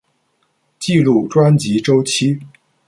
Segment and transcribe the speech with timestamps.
[0.79, 2.39] 记录专辑周期。